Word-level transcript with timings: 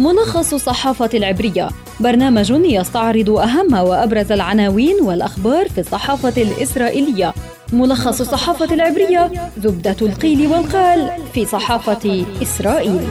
ملخص 0.00 0.54
الصحافة 0.54 1.10
العبرية. 1.14 1.68
برنامج 2.00 2.50
يستعرض 2.50 3.30
أهم 3.30 3.74
وأبرز 3.74 4.32
العناوين 4.32 4.96
والأخبار 5.02 5.68
في 5.68 5.80
الصحافة 5.80 6.42
الإسرائيلية. 6.42 7.34
ملخص 7.72 8.20
الصحافة 8.20 8.74
العبرية 8.74 9.30
زبدة 9.58 9.96
القيل 10.02 10.46
والقال 10.46 11.10
في 11.34 11.46
صحافة 11.46 12.24
إسرائيل. 12.42 13.06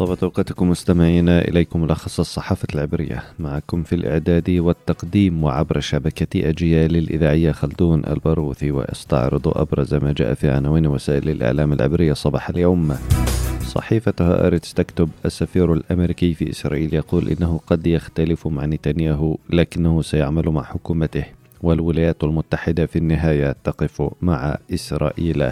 طابت 0.00 0.22
أوقاتكم 0.22 0.70
مستمعينا 0.70 1.40
إليكم 1.48 1.82
ملخص 1.82 2.20
الصحافة 2.20 2.68
العبرية. 2.74 3.22
معكم 3.38 3.82
في 3.82 3.94
الإعداد 3.94 4.50
والتقديم 4.50 5.44
وعبر 5.44 5.80
شبكة 5.80 6.48
أجيال 6.48 6.96
الإذاعية 6.96 7.52
خلدون 7.52 8.04
الباروثي 8.06 8.70
ويستعرض 8.70 9.48
أبرز 9.48 9.94
ما 9.94 10.12
جاء 10.12 10.34
في 10.34 10.50
عناوين 10.50 10.86
وسائل 10.86 11.28
الإعلام 11.28 11.72
العبرية 11.72 12.12
صباح 12.12 12.48
اليوم. 12.48 12.96
صحيفة 13.66 14.14
هآرتس 14.20 14.74
تكتب 14.74 15.08
السفير 15.24 15.72
الأمريكي 15.72 16.34
في 16.34 16.50
إسرائيل 16.50 16.94
يقول 16.94 17.28
إنه 17.28 17.60
قد 17.66 17.86
يختلف 17.86 18.46
مع 18.46 18.66
نتنياهو 18.66 19.36
لكنه 19.50 20.02
سيعمل 20.02 20.48
مع 20.48 20.62
حكومته 20.62 21.24
والولايات 21.62 22.24
المتحدة 22.24 22.86
في 22.86 22.96
النهاية 22.96 23.56
تقف 23.64 24.02
مع 24.22 24.58
إسرائيل. 24.74 25.50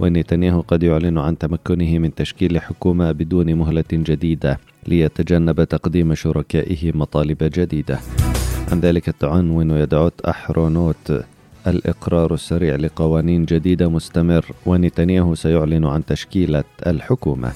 ونتنياهو 0.00 0.60
قد 0.60 0.82
يعلن 0.82 1.18
عن 1.18 1.38
تمكنه 1.38 1.98
من 1.98 2.14
تشكيل 2.14 2.60
حكومة 2.60 3.12
بدون 3.12 3.54
مهلة 3.54 3.84
جديدة 3.92 4.58
ليتجنب 4.86 5.64
تقديم 5.64 6.14
شركائه 6.14 6.92
مطالب 6.94 7.38
جديدة. 7.40 7.98
عن 8.72 8.80
ذلك 8.80 9.04
تعنون 9.20 9.70
يدعوت 9.70 10.20
أحرونوت 10.20 11.24
الإقرار 11.66 12.34
السريع 12.34 12.76
لقوانين 12.76 13.44
جديدة 13.44 13.88
مستمر 13.88 14.46
ونتنياهو 14.66 15.34
سيعلن 15.34 15.84
عن 15.84 16.04
تشكيلة 16.04 16.64
الحكومة. 16.86 17.52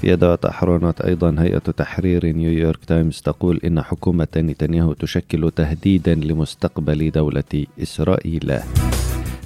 في 0.00 0.12
يدعوت 0.12 0.44
أحرونوت 0.44 1.00
أيضا 1.00 1.36
هيئة 1.38 1.58
تحرير 1.58 2.26
نيويورك 2.26 2.84
تايمز 2.84 3.20
تقول 3.20 3.60
إن 3.64 3.82
حكومة 3.82 4.28
نتنياهو 4.36 4.92
تشكل 4.92 5.50
تهديدا 5.50 6.14
لمستقبل 6.14 7.10
دولة 7.10 7.66
إسرائيل. 7.82 8.52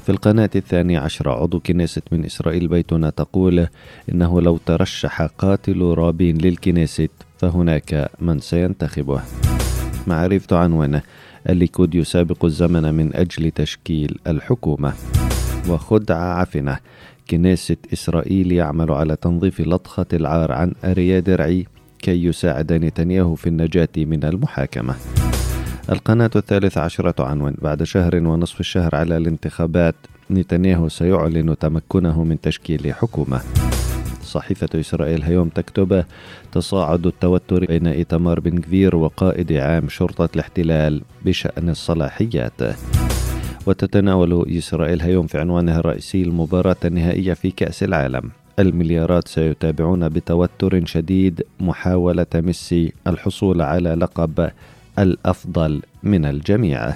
في 0.00 0.12
القناة 0.12 0.50
الثانية 0.56 0.98
عشر 0.98 1.28
عضو 1.28 1.60
كنيسة 1.60 2.02
من 2.12 2.24
يسرائيل 2.24 2.68
بيتنا 2.68 3.10
تقول 3.10 3.66
إنه 4.12 4.40
لو 4.40 4.56
ترشح 4.56 5.22
قاتل 5.22 5.80
رابين 5.80 6.38
للكنيسة 6.38 7.08
فهناك 7.38 8.10
من 8.20 8.38
سينتخبه. 8.38 9.20
معارف 10.06 10.46
تعنون 10.46 11.00
الليكود 11.48 11.94
يسابق 11.94 12.44
الزمن 12.44 12.94
من 12.94 13.16
أجل 13.16 13.50
تشكيل 13.50 14.18
الحكومة. 14.26 14.92
وخدعة 15.68 16.40
عفنة 16.40 16.78
كنيسة 17.30 17.76
إسرائيل 17.92 18.52
يعمل 18.52 18.90
على 18.90 19.16
تنظيف 19.16 19.60
لطخة 19.60 20.06
العار 20.12 20.52
عن 20.52 20.74
أريا 20.84 21.20
درعي 21.20 21.66
كي 21.98 22.24
يساعد 22.24 22.72
نتنياهو 22.72 23.34
في 23.34 23.46
النجاة 23.46 23.88
من 23.96 24.24
المحاكمة. 24.24 24.94
القناة 25.91 26.30
الثالثة 26.36 26.80
عشرة 26.80 27.24
عنوان. 27.24 27.55
بعد 27.62 27.83
شهر 27.83 28.16
ونصف 28.16 28.60
الشهر 28.60 28.94
على 28.94 29.16
الانتخابات 29.16 29.94
نتنياهو 30.30 30.88
سيعلن 30.88 31.58
تمكنه 31.58 32.24
من 32.24 32.41
تشكيل 32.41 32.94
حكومة. 32.94 33.41
صحيفة 34.22 34.80
إسرائيل 34.80 35.22
هيوم 35.22 35.48
تكتب 35.48 36.05
تصاعد 36.52 37.06
التوتر 37.06 37.64
بين 37.64 37.86
إيتمار 37.86 38.41
بن 38.41 38.58
كفير 38.58 38.97
وقائد 38.97 39.52
عام 39.52 39.88
شرطة 39.88 40.28
الاحتلال 40.34 41.02
بشأن 41.24 41.69
الصلاحيات. 41.69 42.60
وتتناول 43.66 44.58
إسرائيل 44.58 45.02
هيوم 45.02 45.27
في 45.27 45.38
عنوانها 45.38 45.80
الرئيسي 45.80 46.22
المباراة 46.22 46.77
النهائية 46.84 47.32
في 47.32 47.50
كأس 47.50 47.82
العالم. 47.82 48.30
المليارات 48.58 49.28
سيتابعون 49.28 50.08
بتوتر 50.08 50.86
شديد 50.86 51.42
محاولة 51.60 52.27
ميسي 52.34 52.92
الحصول 53.06 53.60
على 53.60 53.94
لقب 53.94 54.50
الأفضل 55.00 55.83
من 56.03 56.25
الجميع. 56.25 56.94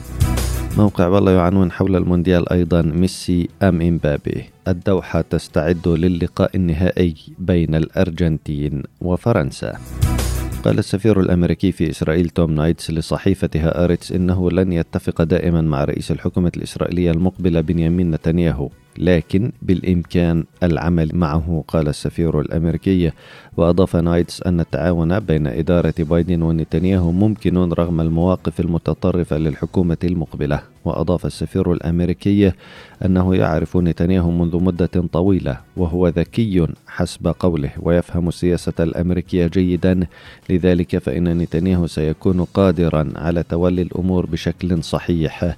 موقع 0.79 1.07
والا 1.07 1.33
يعنون 1.33 1.73
حول 1.73 1.97
المونديال 1.97 2.53
أيضا 2.53 2.83
ميسي 2.83 3.49
أم 3.63 3.83
إمبابي. 3.83 4.45
الدوحة 4.69 5.21
تستعد 5.21 5.89
للقاء 5.89 6.57
النهائي 6.57 7.15
بين 7.39 7.75
الأرجنتين 7.75 8.83
وفرنسا. 9.01 9.73
قال 10.65 10.79
السفير 10.79 11.21
الأمريكي 11.21 11.73
في 11.73 11.91
إسرائيل 11.91 12.29
توم 12.29 12.51
نايدس 12.55 12.91
لصحيفة 12.91 13.51
هآرتس 13.57 14.13
إنه 14.13 14.51
لن 14.51 14.73
يتفق 14.73 15.23
دائما 15.23 15.61
مع 15.61 15.85
رئيس 15.85 16.11
الحكومة 16.11 16.53
الإسرائيلية 16.57 17.11
المقبلة 17.11 17.61
بنيامين 17.61 18.11
نتنياهو. 18.11 18.71
لكن 18.99 19.53
بالإمكان 19.62 20.44
العمل 20.62 21.10
معه 21.15 21.65
قال 21.69 21.88
السفير 21.88 22.41
الأمريكي. 22.41 23.10
وأضاف 23.56 23.97
نايتس 23.97 24.43
أن 24.43 24.60
التعاون 24.60 25.21
بين 25.21 25.47
إدارة 25.47 25.94
بايدن 25.99 26.43
ونتنياهو 26.43 27.12
ممكن 27.12 27.72
رغم 27.72 28.00
المواقف 28.00 28.60
المتطرفة 28.60 29.38
للحكومة 29.38 29.97
المقبلة. 30.05 30.60
وأضاف 30.84 31.27
السفير 31.27 31.72
الأمريكي 31.72 32.53
أنه 33.05 33.34
يعرف 33.34 33.77
نتنياهو 33.77 34.31
منذ 34.31 34.62
مدة 34.62 34.91
طويلة 35.12 35.61
وهو 35.76 36.09
ذكي 36.09 36.66
حسب 36.88 37.34
قوله 37.41 37.71
ويفهم 37.82 38.28
السياسة 38.28 38.72
الأمريكية 38.81 39.47
جيدا. 39.47 40.06
لذلك 40.50 40.99
فإن 40.99 41.38
نتنياهو 41.38 41.87
سيكون 41.87 42.44
قادرا 42.44 43.12
على 43.16 43.43
تولي 43.43 43.82
الأمور 43.82 44.26
بشكل 44.26 44.82
صحيح. 44.82 45.56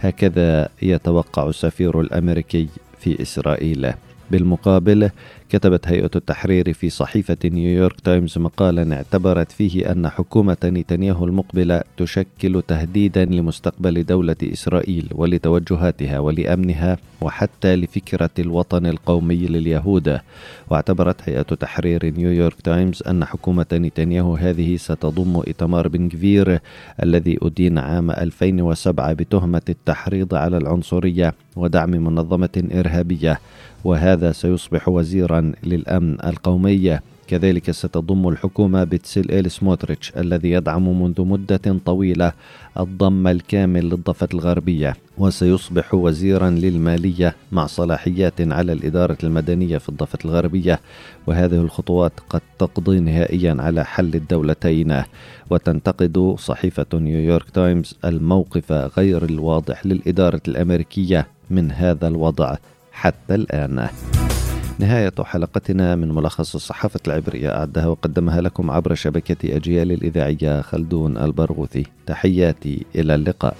هكذا 0.00 0.68
يتوقع 0.82 1.48
السفير 1.48 2.00
الأمريكي 2.00 2.68
في 2.98 3.22
إسرائيل. 3.22 3.92
بالمقابل 4.30 5.10
كتبت 5.50 5.88
هيئة 5.88 6.10
التحرير 6.16 6.72
في 6.72 6.90
صحيفة 6.90 7.36
نيويورك 7.44 8.00
تايمز 8.00 8.38
مقالا 8.38 8.96
اعتبرت 8.96 9.52
فيه 9.52 9.92
أن 9.92 10.08
حكومة 10.08 10.56
نتنياهو 10.64 11.24
المقبلة 11.24 11.82
تشكل 11.96 12.62
تهديدا 12.68 13.24
لمستقبل 13.24 14.04
دولة 14.04 14.36
إسرائيل 14.42 15.08
ولتوجهاتها 15.14 16.18
ولأمنها 16.18 16.96
وحتى 17.20 17.76
لفكرة 17.76 18.30
الوطن 18.38 18.86
القومي 18.86 19.46
لليهود. 19.46 20.18
واعتبرت 20.70 21.28
هيئة 21.28 21.42
تحرير 21.42 22.14
نيويورك 22.18 22.60
تايمز 22.60 23.02
أن 23.02 23.24
حكومة 23.24 23.66
نتنياهو 23.72 24.34
هذه 24.34 24.76
ستضم 24.76 25.42
إتمار 25.48 25.88
بن 25.88 26.08
غفير 26.08 26.60
الذي 27.02 27.38
أدين 27.42 27.78
عام 27.78 28.10
2007 28.10 29.12
بتهمة 29.12 29.62
التحريض 29.68 30.34
على 30.34 30.56
العنصرية 30.56 31.34
ودعم 31.56 31.90
منظمة 31.90 32.68
إرهابية 32.74 33.40
وهذا 33.84 34.32
سيصبح 34.32 34.88
وزيرا 34.88 35.35
للأمن 35.40 36.16
القومي 36.24 36.98
كذلك 37.28 37.70
ستضم 37.70 38.28
الحكومة 38.28 38.84
بتسيل 38.84 39.30
إيل 39.30 39.50
سموتريتش 39.50 40.12
الذي 40.16 40.50
يدعم 40.50 41.02
منذ 41.02 41.20
مدة 41.22 41.78
طويلة 41.84 42.32
الضم 42.78 43.26
الكامل 43.26 43.84
للضفة 43.84 44.28
الغربية 44.34 44.96
وسيصبح 45.18 45.94
وزيرا 45.94 46.50
للمالية 46.50 47.36
مع 47.52 47.66
صلاحيات 47.66 48.40
على 48.40 48.72
الإدارة 48.72 49.18
المدنية 49.24 49.78
في 49.78 49.88
الضفة 49.88 50.18
الغربية. 50.24 50.80
وهذه 51.26 51.54
الخطوات 51.54 52.12
قد 52.30 52.40
تقضي 52.58 53.00
نهائيا 53.00 53.56
على 53.58 53.84
حل 53.84 54.14
الدولتين. 54.14 55.02
وتنتقد 55.50 56.36
صحيفة 56.38 56.86
نيويورك 56.94 57.50
تايمز 57.50 57.94
الموقف 58.04 58.72
غير 58.72 59.24
الواضح 59.24 59.86
للإدارة 59.86 60.40
الأمريكية 60.48 61.26
من 61.50 61.72
هذا 61.72 62.08
الوضع 62.08 62.56
حتى 62.92 63.34
الآن. 63.34 63.88
نهاية 64.78 65.12
حلقتنا 65.24 65.96
من 65.96 66.12
ملخص 66.14 66.54
الصحافة 66.54 67.00
العبرية 67.06 67.58
أعدها 67.58 67.86
وقدمها 67.86 68.40
لكم 68.40 68.70
عبر 68.70 68.94
شبكة 68.94 69.56
أجيال 69.56 69.92
الإذاعية 69.92 70.60
خلدون 70.60 71.16
البرغوثي. 71.18 71.86
تحياتي 72.06 72.86
إلى 72.94 73.14
اللقاء. 73.14 73.56